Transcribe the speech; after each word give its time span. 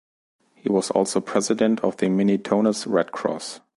He 0.55 0.67
was 0.67 0.89
also 0.89 1.21
president 1.21 1.81
of 1.81 1.97
the 1.97 2.07
Minitonas 2.07 2.87
Red 2.91 3.11
Cross. 3.11 3.59